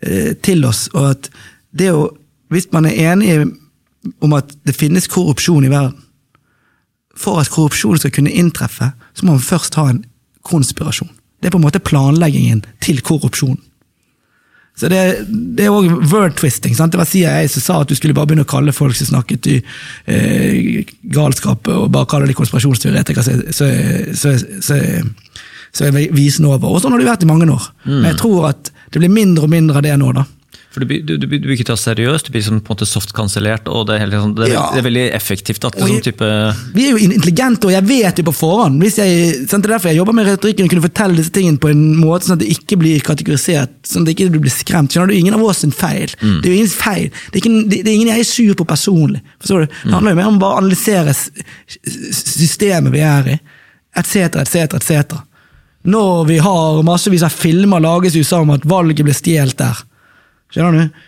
eh, 0.01 0.33
til 0.45 0.65
oss 0.69 0.87
og 0.95 1.11
at 1.11 1.31
det 1.77 1.91
å, 1.93 2.07
hvis 2.53 2.71
man 2.73 2.89
er 2.89 3.13
enig 3.13 3.35
om 4.25 4.35
at 4.37 4.53
det 4.67 4.77
finnes 4.77 5.09
korrupsjon 5.11 5.67
i 5.67 5.73
verden, 5.73 5.97
for 7.19 7.41
at 7.41 7.51
korrupsjon 7.51 7.99
skal 7.99 8.15
kunne 8.15 8.31
inntreffe, 8.31 8.93
så 9.15 9.27
må 9.27 9.35
man 9.35 9.43
først 9.43 9.75
ha 9.75 9.89
en 9.91 10.05
konspirasjon. 10.47 11.11
Det 11.39 11.49
er 11.49 11.55
på 11.55 11.59
en 11.61 11.67
måte 11.67 11.83
planleggingen 11.83 12.63
til 12.83 13.01
korrupsjon. 13.03 13.59
Så 14.79 14.87
det, 14.91 15.01
det 15.59 15.67
er 15.67 15.75
òg 15.75 15.89
word 16.13 16.37
twisting. 16.39 16.77
sant? 16.79 16.95
Det 16.95 17.01
var 17.01 17.09
CIA 17.11 17.49
som 17.51 17.65
sa 17.65 17.81
at 17.83 17.91
du 17.91 17.97
skulle 17.99 18.15
bare 18.15 18.31
begynne 18.31 18.47
å 18.47 18.51
kalle 18.51 18.75
folk 18.75 18.95
som 18.95 19.09
snakket 19.11 19.49
i 19.51 19.57
eh, 20.07 20.85
galskap, 21.03 21.67
og 21.75 21.91
bare 21.95 22.07
kalle 22.11 22.31
de 22.31 22.37
konspirasjonsteoretikere, 22.39 23.25
så, 23.27 23.35
så, 23.51 23.71
så, 24.15 24.37
så, 24.63 24.79
så 25.75 25.89
er 25.89 25.99
visen 26.15 26.47
over. 26.47 26.71
Og 26.71 26.83
sånn 26.83 26.95
har 26.95 27.03
det 27.03 27.11
vært 27.11 27.27
i 27.27 27.31
mange 27.31 27.51
år. 27.51 27.71
Men 27.89 28.13
jeg 28.13 28.21
tror 28.23 28.53
at 28.53 28.71
det 28.95 29.03
blir 29.03 29.13
mindre 29.13 29.49
og 29.49 29.53
mindre 29.53 29.83
av 29.83 29.87
det 29.89 29.97
nå. 29.99 30.13
da. 30.15 30.29
For 30.69 30.85
du, 30.85 30.91
du, 31.01 31.15
du, 31.17 31.25
du 31.25 31.39
blir 31.47 31.55
ikke 31.57 31.65
tatt 31.71 31.81
seriøst, 31.81 32.27
du 32.29 32.35
blir 32.35 32.43
sånn, 32.45 32.59
på 32.61 32.75
en 32.75 32.77
måte 32.77 32.87
soft-kansellert, 32.87 33.71
og 33.73 33.87
det 33.89 33.95
er, 33.97 34.03
helt, 34.03 34.17
sånn, 34.21 34.35
det, 34.37 34.51
er, 34.51 34.53
Ja. 34.53 34.65
det 34.75 34.83
er 34.83 34.85
veldig 34.85 35.05
effektivt 35.17 35.65
at 35.65 35.79
sånn 35.81 36.03
type 36.05 36.29
Vi 36.75 36.85
er 36.85 36.91
jo 36.93 36.99
intelligente, 37.07 37.71
og 37.71 37.73
jeg 37.73 37.87
vet 37.89 38.21
jo 38.21 38.25
på 38.29 38.35
forhånd. 38.37 38.77
Hvis 38.85 38.99
jeg, 39.01 39.31
sant, 39.49 39.65
det 39.65 39.71
er 39.71 39.75
derfor 39.79 39.89
jeg 39.95 39.97
jobber 40.03 40.17
med 40.19 40.29
retorikken 40.29 40.69
og 40.69 40.75
kunne 40.75 40.85
fortelle 40.85 41.17
disse 41.17 41.33
tingene 41.33 41.63
på 41.63 41.71
en 41.73 41.81
måte 41.97 42.29
sånn 42.29 42.37
at 42.37 42.43
det 42.45 42.51
ikke 42.53 42.77
blir 42.83 43.01
kategorisert, 43.07 43.73
sånn 43.89 44.05
at 44.05 44.11
det 44.11 44.17
ikke 44.19 44.43
blir 44.45 44.53
skremt. 44.53 44.93
Skjønner 44.93 45.09
du? 45.09 45.17
Ingen 45.17 45.39
av 45.39 45.47
oss 45.49 45.65
sin 45.65 45.73
feil. 45.73 46.13
Det 46.21 46.45
er 46.45 46.53
jo 46.53 46.59
ingen 46.61 46.75
feil. 46.77 47.09
Det 47.33 47.33
er, 47.33 47.41
ikke, 47.41 47.55
det, 47.73 47.81
det 47.81 47.89
er 47.89 47.97
ingen 47.97 48.13
jeg 48.13 48.27
er 48.27 48.31
sur 48.35 48.61
på 48.61 48.69
personlig. 48.69 49.25
Forstår 49.41 49.65
du? 49.65 49.79
Det 49.89 49.97
handler 49.97 50.15
jo 50.15 50.21
mer 50.21 50.31
om 50.35 50.39
bare 50.45 50.59
å 50.59 50.63
analysere 50.67 51.17
systemet 52.13 52.93
vi 52.93 53.01
er 53.09 53.33
i, 53.35 53.39
etc., 53.99 54.43
etc., 54.45 54.77
etc. 54.79 55.19
Når 55.89 56.25
vi 56.29 56.39
har 56.45 56.83
massevis 56.85 57.25
av 57.25 57.33
filmer 57.33 57.81
lages 57.81 58.17
i 58.19 58.23
USA 58.23 58.43
om 58.45 58.53
at 58.55 58.67
valget 58.69 59.07
ble 59.07 59.15
stjålet 59.17 59.57
der. 59.59 59.85
Skjønner 60.55 60.79
du? 60.89 61.01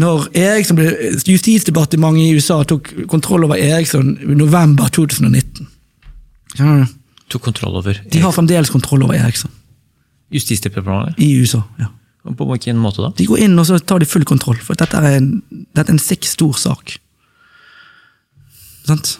Når 0.00 0.26
Eriksson 0.38 0.78
ble, 0.78 0.90
Justisdepartementet 1.26 2.22
i 2.22 2.34
USA 2.38 2.60
tok 2.68 2.92
kontroll 3.10 3.44
over 3.48 3.58
Eriksson 3.58 4.12
i 4.22 4.36
november 4.38 4.90
2019. 4.94 5.66
Skjønner 6.54 6.84
du? 6.84 6.96
tok 7.30 7.44
kontroll 7.46 7.76
over 7.78 7.92
Eriksson. 7.92 8.10
De 8.14 8.22
har 8.24 8.34
fremdeles 8.34 8.70
kontroll 8.74 9.04
over 9.06 9.14
Eriksson 9.18 9.50
Justisdepartementet. 10.34 11.18
i 11.22 11.32
USA. 11.42 11.62
ja. 11.80 11.90
På 12.36 12.44
hvilken 12.44 12.76
måte 12.76 13.00
da? 13.00 13.08
De 13.16 13.24
går 13.26 13.38
inn 13.46 13.56
og 13.58 13.64
så 13.66 13.78
tar 13.80 14.02
de 14.02 14.06
full 14.06 14.26
kontroll, 14.28 14.58
for 14.60 14.76
dette 14.76 14.98
er 14.98 15.16
en, 15.16 15.30
dette 15.72 15.88
er 15.88 15.94
en 15.96 16.02
sikk 16.02 16.26
stor 16.28 16.52
sak. 16.60 16.98
Sant? 18.84 19.14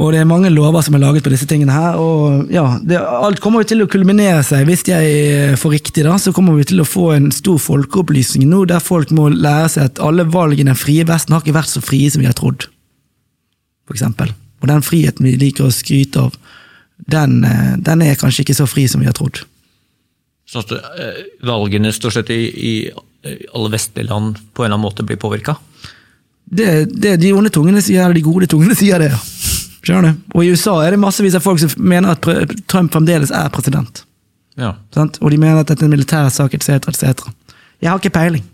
Og 0.00 0.14
det 0.14 0.22
er 0.22 0.28
mange 0.28 0.48
lover 0.48 0.80
som 0.80 0.94
er 0.96 1.02
laget 1.02 1.26
på 1.26 1.32
disse 1.32 1.44
tingene 1.48 1.74
her, 1.76 1.98
og 2.00 2.48
ja, 2.52 2.64
det, 2.80 2.96
alt 2.96 3.40
kommer 3.44 3.60
jo 3.60 3.68
til 3.68 3.84
å 3.84 3.88
kulminere 3.90 4.40
seg. 4.46 4.64
Hvis 4.68 4.86
jeg 4.88 5.58
får 5.60 5.74
riktig, 5.76 6.06
da, 6.06 6.14
så 6.16 6.32
kommer 6.32 6.56
vi 6.56 6.64
til 6.70 6.80
å 6.80 6.88
få 6.88 7.10
en 7.18 7.28
stor 7.36 7.58
folkeopplysning 7.60 8.46
nå, 8.48 8.62
der 8.70 8.80
folk 8.80 9.12
må 9.12 9.28
lære 9.34 9.66
seg 9.74 9.90
at 9.90 10.00
alle 10.00 10.24
valg 10.24 10.56
i 10.56 10.64
den 10.64 10.78
frie 10.78 11.04
Vesten 11.04 11.36
har 11.36 11.44
ikke 11.44 11.58
vært 11.58 11.72
så 11.74 11.82
frie 11.84 12.08
som 12.12 12.24
vi 12.24 12.30
har 12.30 12.38
trodd. 12.38 12.64
For 13.84 13.98
eksempel. 13.98 14.32
Og 14.62 14.70
den 14.70 14.84
friheten 14.86 15.28
vi 15.28 15.34
liker 15.40 15.68
å 15.68 15.74
skryte 15.74 16.24
av, 16.24 16.38
den, 17.10 17.42
eh, 17.44 17.74
den 17.80 18.04
er 18.06 18.16
kanskje 18.20 18.46
ikke 18.46 18.56
så 18.56 18.68
fri 18.70 18.86
som 18.88 19.04
vi 19.04 19.08
har 19.08 19.16
trodd. 19.16 19.42
Sånn 20.48 20.64
at 20.64 20.72
eh, 20.78 21.20
valgene 21.44 21.92
stort 21.92 22.16
sett 22.16 22.32
i, 22.32 22.40
i 22.48 22.72
alle 23.52 23.72
vestlige 23.74 24.08
land 24.08 24.40
på 24.54 24.64
en 24.64 24.70
eller 24.70 24.78
annen 24.78 24.86
måte 24.86 25.04
blir 25.04 25.20
påvirka? 25.20 25.58
Det, 26.50 26.88
det 26.88 27.18
de 27.20 27.34
onde 27.36 27.52
tungene 27.52 27.82
sier, 27.84 28.06
eller 28.06 28.16
de 28.16 28.24
gode 28.24 28.48
tungene 28.50 28.74
sier 28.78 29.02
det, 29.02 29.12
ja. 29.12 29.20
Skjønner 29.80 30.12
du? 30.12 30.22
Og 30.36 30.44
i 30.44 30.52
USA 30.52 30.76
er 30.84 30.94
det 30.94 31.00
massevis 31.00 31.36
av 31.38 31.44
folk 31.44 31.60
som 31.62 31.72
mener 31.78 32.14
at 32.14 32.56
Trump 32.68 32.92
fremdeles 32.92 33.32
er 33.34 33.48
president. 33.54 34.04
Ja. 34.60 34.74
Og 34.96 35.30
de 35.32 35.38
mener 35.40 35.62
at 35.62 35.70
dette 35.70 35.84
er 35.84 35.88
en 35.88 35.94
militær 35.94 36.28
sak, 36.32 36.54
etc., 36.56 36.90
etc. 36.90 37.28
Jeg 37.80 37.90
har 37.90 38.00
ikke 38.00 38.12
peiling. 38.12 38.44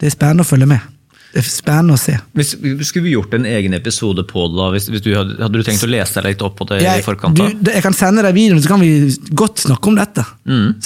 Det 0.00 0.10
er 0.10 0.16
spennende 0.16 0.44
å 0.44 0.48
følge 0.48 0.68
med. 0.68 0.84
Det 1.30 1.38
er 1.38 1.46
spennende 1.46 1.94
å 1.94 2.00
se. 2.00 2.16
Hvis, 2.34 2.56
skulle 2.88 3.04
vi 3.04 3.12
gjort 3.14 3.34
en 3.38 3.44
egen 3.46 3.76
episode 3.76 4.24
på 4.26 4.48
det? 4.50 4.56
da? 4.58 4.68
Hvis, 4.74 4.88
hvis 4.90 5.04
du 5.04 5.12
hadde, 5.14 5.36
hadde 5.38 5.60
du 5.60 5.66
tenkt 5.66 5.84
å 5.86 5.90
lese 5.90 6.18
deg 6.18 6.32
litt 6.32 6.42
opp 6.42 6.56
på 6.58 6.66
det 6.72 6.80
Jeg, 6.82 7.04
i 7.04 7.06
forkant? 7.06 7.38
da? 7.38 7.46
Du, 7.54 7.70
jeg 7.70 7.84
kan 7.84 7.94
sende 7.94 8.24
deg 8.26 8.34
videoen, 8.34 8.62
så 8.64 8.72
kan 8.72 8.82
vi 8.82 8.90
godt 9.38 9.62
snakke 9.62 9.92
om 9.92 9.98
dette. 10.00 10.24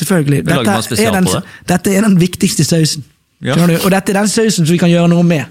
Selvfølgelig. 0.03 0.43
Bare 0.51 0.77
en 0.77 0.85
spesial 0.85 1.15
er 1.15 1.17
den, 1.17 1.31
det. 1.33 1.55
dette 1.73 1.95
er 1.97 2.05
den 2.05 2.19
viktigste 2.21 2.67
sausen. 2.69 3.07
Ja. 3.45 3.57
Og 3.57 3.89
dette 3.93 4.13
er 4.13 4.21
den 4.21 4.31
sausen 4.31 4.67
som 4.67 4.73
vi 4.73 4.81
kan 4.81 4.93
gjøre 4.93 5.09
noe 5.15 5.25
med. 5.27 5.49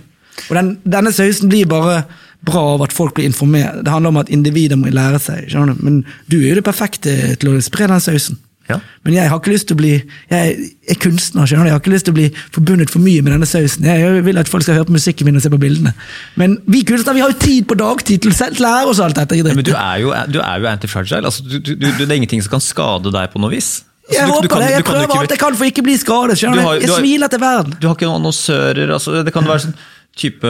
Og 0.49 0.53
den, 0.59 0.75
denne 0.85 1.13
sausen 1.15 1.49
blir 1.49 1.65
bare 1.69 2.03
bra 2.43 2.61
av 2.75 2.81
at 2.83 2.93
folk 2.93 3.13
blir 3.15 3.25
informert. 3.29 3.83
Det 3.85 3.91
handler 3.93 4.09
om 4.13 4.17
at 4.23 4.29
individer 4.29 4.75
må 4.79 4.91
lære 4.91 5.19
seg. 5.19 5.45
skjønner 5.51 5.75
du? 5.77 5.83
Men 5.83 6.01
du 6.29 6.37
er 6.41 6.49
jo 6.53 6.55
det 6.61 6.65
perfekte 6.67 7.13
til 7.39 7.53
å 7.53 7.61
spre 7.63 7.87
den 7.87 7.99
sausen. 8.03 8.37
Ja. 8.69 8.77
Men 9.03 9.13
jeg 9.17 9.27
har 9.27 9.39
ikke 9.41 9.51
lyst 9.51 9.67
til 9.67 9.75
å 9.75 9.79
bli 9.81 9.89
Jeg 10.31 10.53
er 10.87 10.95
kunstner, 11.03 11.43
skjønner 11.43 11.65
du. 11.65 11.67
Jeg 11.67 11.75
har 11.75 11.81
ikke 11.81 11.91
lyst 11.91 12.05
til 12.07 12.13
å 12.13 12.15
bli 12.15 12.29
forbundet 12.55 12.89
for 12.93 13.03
mye 13.03 13.21
med 13.21 13.33
denne 13.35 13.45
sausen. 13.49 13.83
Jeg 13.83 14.23
vil 14.23 14.37
at 14.39 14.47
folk 14.47 14.63
skal 14.63 14.77
høre 14.79 14.87
på 14.87 14.95
musikken 14.95 15.27
min 15.27 15.35
og 15.35 15.43
se 15.43 15.51
på 15.51 15.59
bildene. 15.59 15.91
Men 16.39 16.55
vi 16.71 16.83
kunstnere 16.87 17.15
vi 17.17 17.23
har 17.25 17.33
jo 17.33 17.39
tid 17.43 17.67
på 17.67 17.75
dagtid 17.75 18.23
til 18.23 18.31
å 18.31 18.49
lære 18.63 18.87
oss 18.93 19.01
alt 19.03 19.19
dette. 19.19 19.35
Men 19.55 19.63
du 19.67 19.73
er 19.75 19.97
jo, 19.99 20.13
du 20.31 20.39
er 20.39 20.59
jo 20.63 20.69
antifragile. 20.71 21.27
Altså, 21.27 21.43
du, 21.43 21.59
du, 21.59 21.75
det 21.75 22.07
er 22.07 22.15
ingenting 22.15 22.43
som 22.45 22.55
kan 22.55 22.63
skade 22.63 23.11
deg 23.11 23.33
på 23.35 23.39
noe 23.43 23.51
vis. 23.51 23.81
Altså, 24.03 24.19
Jeg 24.19 24.31
håper 24.31 24.47
kan- 24.51 24.59
det. 24.63 24.69
Jeg 24.71 24.83
prøver 24.83 25.03
ikke- 25.07 25.19
alt 25.19 25.29
jeg 25.31 25.39
kan 25.39 25.55
for 25.55 25.65
ikke 25.65 25.83
bli 25.83 25.97
skadet. 25.97 26.37
skjønner 26.39 26.55
Du 26.55 26.67
har- 26.67 26.79
Jeg 26.79 26.89
smiler 26.89 27.27
til 27.31 27.39
verden. 27.39 27.75
Du 27.79 27.87
har 27.87 27.95
ikke 27.95 28.07
noen 28.07 28.19
annonsører. 28.23 28.89
Altså, 28.95 29.23
det 29.23 29.33
kan 29.33 29.43
være 29.43 29.59
sånn 29.67 29.75
type 30.13 30.45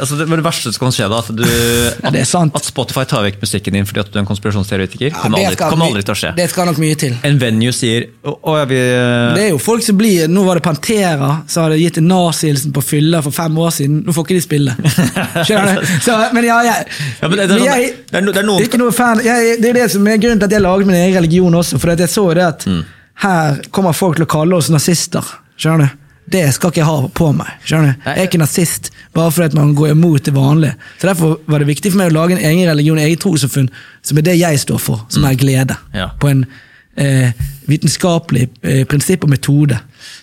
altså 0.00 0.16
det, 0.16 0.24
det 0.30 0.44
verste 0.46 0.70
som 0.72 0.80
kan 0.86 0.92
skje, 0.96 1.06
da, 1.12 1.18
at, 1.20 1.28
du, 1.36 2.22
sant. 2.24 2.54
at 2.56 2.64
Spotify 2.64 3.02
tar 3.04 3.20
vekk 3.26 3.36
musikken 3.42 3.76
din 3.76 3.84
fordi 3.84 4.00
at 4.00 4.08
du 4.08 4.16
er 4.16 4.22
en 4.22 4.28
konspirasjonsteoretiker. 4.30 5.10
Ja, 5.10 5.18
kommer 5.20 5.42
aldri, 5.44 5.58
kommer 5.60 5.90
aldri 5.90 6.04
til 6.06 6.14
å 6.14 6.16
skje. 6.16 6.30
Det 6.38 6.46
skal 6.48 6.70
nok 6.70 6.80
mye 6.80 6.96
til. 7.02 7.12
En 7.28 7.36
venue 7.42 7.74
sier 7.76 8.06
å, 8.24 8.32
å, 8.40 8.54
vi, 8.70 8.78
Det 9.36 9.42
er 9.44 9.50
jo 9.52 9.58
folk 9.60 9.84
som 9.84 9.98
blir 10.00 10.30
Nå 10.32 10.44
var 10.46 10.56
det 10.60 10.64
Pantera 10.64 11.28
som 11.52 11.66
hadde 11.66 11.76
gitt 11.82 12.00
en 12.00 12.08
nazihilsen 12.08 12.72
på 12.74 12.84
fylla 12.84 13.20
for 13.26 13.36
fem 13.36 13.58
år 13.60 13.74
siden. 13.76 14.00
Nå 14.06 14.14
får 14.16 14.24
ikke 14.28 14.38
de 14.38 14.44
spille. 14.46 14.76
Skjønner 15.44 15.82
du? 15.82 15.92
Så, 16.06 16.16
men 16.36 16.48
ja, 16.48 16.58
jeg, 16.70 16.88
Ja, 17.20 17.28
men 17.28 17.38
det 17.42 17.44
er 17.44 17.64
jeg, 17.68 17.92
det 18.08 18.20
er 18.22 18.40
er 18.40 18.48
noen- 18.48 18.64
ikke 18.64 18.80
noe 18.80 18.94
fan. 18.96 19.20
Jeg, 19.24 19.58
det 19.60 19.74
er 19.74 19.80
det 19.82 19.90
som 19.92 20.08
er 20.08 20.16
grunnen 20.22 20.40
til 20.40 20.48
at 20.48 20.56
jeg 20.56 20.64
laget 20.64 20.88
min 20.88 20.96
egen 21.02 21.18
religion 21.20 21.60
også. 21.60 21.76
For 21.82 21.92
jeg 21.92 22.08
så 22.12 22.24
det 22.40 22.46
at 22.48 22.64
Mm. 22.70 22.80
her 23.20 23.60
kommer 23.70 23.92
folk 23.92 24.16
til 24.16 24.24
å 24.24 24.30
kalle 24.32 24.56
oss 24.56 24.70
nazister. 24.72 25.22
Skjønner 25.60 25.92
du? 25.92 26.00
Det 26.32 26.54
skal 26.54 26.70
ikke 26.72 26.80
jeg 26.80 26.88
ha 26.88 27.08
på 27.14 27.26
meg. 27.36 27.50
skjønner 27.68 27.92
du? 27.92 28.04
Jeg 28.06 28.18
er 28.18 28.28
ikke 28.28 28.38
nazist 28.40 28.90
bare 29.14 29.32
fordi 29.32 29.56
man 29.58 29.74
går 29.76 29.90
imot 29.92 30.24
det 30.24 30.34
vanlige. 30.34 30.74
Så 31.00 31.06
Derfor 31.06 31.40
var 31.46 31.58
det 31.58 31.66
viktig 31.68 31.92
for 31.92 32.00
meg 32.00 32.12
å 32.12 32.14
lage 32.14 32.36
en 32.38 32.44
egen 32.50 32.68
religion, 32.70 32.98
en 32.98 33.04
egen 33.04 33.20
trossamfunn, 33.20 33.68
som 34.02 34.18
er 34.18 34.24
det 34.26 34.38
jeg 34.38 34.60
står 34.62 34.78
for, 34.80 35.04
som 35.12 35.24
er 35.28 35.36
glede. 35.38 35.76
Ja. 35.94 36.08
På 36.20 36.30
en 36.32 36.46
eh, 36.96 37.32
vitenskapelig 37.68 38.48
eh, 38.62 38.84
prinsipp 38.88 39.24
og 39.24 39.30
metode. 39.34 39.78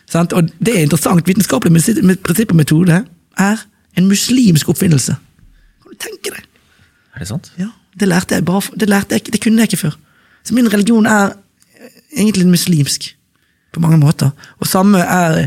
Sant? 0.10 0.34
Og 0.34 0.50
det 0.60 0.76
er 0.78 0.88
interessant. 0.88 1.28
Vitenskapelig 1.28 1.84
prinsipp 2.24 2.52
og 2.52 2.58
metode 2.60 3.04
er 3.38 3.66
en 3.98 4.08
muslimsk 4.10 4.70
oppfinnelse. 4.74 5.16
Kan 5.84 5.94
du 5.94 6.02
tenke 6.02 6.34
deg? 6.34 6.48
Er 7.16 7.20
det 7.24 7.28
sant? 7.30 7.52
Ja, 7.60 7.70
Det 8.00 8.08
lærte 8.08 8.36
jeg 8.36 8.46
bare, 8.46 8.62
det, 8.80 8.90
lærte 8.90 9.16
jeg, 9.16 9.34
det 9.34 9.42
kunne 9.44 9.62
jeg 9.62 9.72
ikke 9.72 9.86
før. 9.86 9.98
Så 10.44 10.56
min 10.58 10.74
religion 10.74 11.06
er 11.06 11.34
eh, 11.78 11.90
egentlig 12.18 12.48
muslimsk, 12.48 13.16
på 13.72 13.80
mange 13.80 13.98
måter. 13.98 14.32
Og 14.60 14.68
samme 14.68 15.00
er 15.00 15.46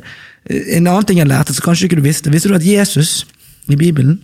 en 0.51 0.87
annen 0.87 1.05
ting 1.09 1.19
jeg 1.19 1.29
lærte, 1.31 1.55
som 1.55 1.65
kanskje 1.65 1.89
ikke 1.89 1.97
du 2.01 2.05
visste. 2.05 2.31
Visste 2.31 2.49
du 2.49 2.55
at 2.55 2.65
Jesus 2.67 3.25
i 3.69 3.77
Bibelen 3.81 4.21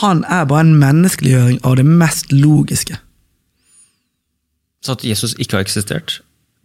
han 0.00 0.22
er 0.24 0.46
bare 0.48 0.60
en 0.64 0.76
menneskeliggjøring 0.80 1.58
av 1.68 1.76
det 1.76 1.84
mest 1.84 2.30
logiske. 2.32 2.96
Så 4.82 4.92
at 4.96 5.04
Jesus 5.04 5.34
ikke 5.38 5.58
har 5.58 5.66
eksistert? 5.66 6.20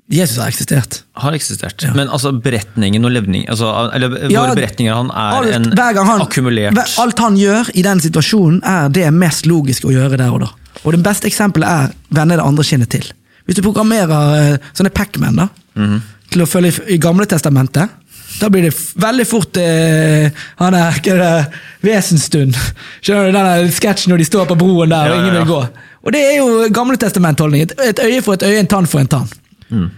Jesus 0.09 0.37
har 0.39 0.47
eksistert. 0.47 1.01
Har 1.19 1.35
eksistert. 1.35 1.83
Men 1.93 2.07
altså 2.07 2.31
beretningen 2.31 3.03
og 3.03 3.11
levning 3.11 3.43
altså, 3.51 3.67
Eller 3.93 4.13
Ja, 4.31 4.45
våre 4.45 4.55
beretninger 4.55 4.95
han 4.95 5.09
er 5.11 5.35
alt, 5.41 5.51
en 5.51 6.05
han, 6.07 6.21
akkumulert 6.23 6.73
hver- 6.77 6.93
Alt 7.03 7.19
han 7.19 7.35
gjør 7.35 7.69
i 7.75 7.83
den 7.83 7.99
situasjonen, 7.99 8.61
er 8.63 8.87
det 8.89 9.09
mest 9.13 9.45
logiske 9.45 9.89
å 9.89 9.91
gjøre 9.91 10.17
der 10.17 10.31
og 10.31 10.45
da. 10.45 10.49
Og 10.85 10.93
det 10.95 11.03
beste 11.03 11.27
eksempelet 11.27 11.67
er 11.67 11.91
vende 12.15 12.37
det 12.39 12.45
andre 12.47 12.63
kinnet 12.63 12.89
til. 12.89 13.03
Hvis 13.45 13.59
du 13.59 13.61
programmerer 13.67 14.53
eh, 14.53 14.57
sånne 14.73 14.93
Pac-Man 14.95 15.35
da, 15.43 15.49
Mhm. 15.75 16.01
Til 16.37 16.45
å 16.45 16.49
følge 16.49 16.73
i- 16.93 16.99
Gamle 17.01 17.25
testamentet, 17.29 17.89
da 18.37 18.49
blir 18.53 18.67
det 18.67 18.73
veldig 19.01 19.25
fort 19.25 19.57
eh, 19.57 20.29
han 20.59 20.75
er 20.77 20.91
hva 21.01 21.13
er 21.13 21.21
det, 21.23 21.59
Vesenstund. 21.87 22.57
Skjønner 23.01 23.31
du 23.31 23.37
den 23.37 23.71
sketsjen 23.73 24.11
når 24.13 24.21
de 24.21 24.27
står 24.29 24.45
på 24.51 24.57
broen 24.59 24.89
der, 24.93 25.07
Ja, 25.09 25.13
og 25.15 25.23
ingen 25.23 25.37
vil 25.39 25.47
gå? 25.49 25.61
Og 26.07 26.13
det 26.13 26.21
er 26.23 26.35
jo 26.37 26.67
Gamle 26.71 26.97
testamentholdning. 27.01 27.65
Et, 27.83 27.99
øye 27.99 28.21
for 28.23 28.37
et 28.37 28.43
øye, 28.45 28.59
en 28.61 28.67
tann 28.69 28.85
for 28.87 29.01
en 29.01 29.07
tann. 29.09 29.27
Mm. 29.73 29.89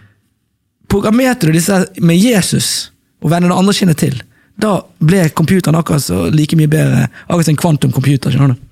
Programmerte 0.90 1.46
du 1.50 1.54
disse 1.54 1.84
med 2.02 2.18
Jesus 2.18 2.90
og 3.22 3.30
vennene 3.34 3.52
det 3.54 3.60
andre 3.60 3.76
kinnet 3.78 4.00
til, 4.00 4.16
da 4.60 4.78
ble 5.04 5.28
computeren 5.36 5.78
akkurat 5.78 6.02
så 6.04 6.30
like 6.34 6.56
mye 6.58 6.72
bedre. 6.72 7.06
Akkurat 7.28 7.46
som 7.46 7.54
en 7.54 7.62
kvantumcomputer. 7.62 8.32
skjønner 8.34 8.56
du? 8.56 8.64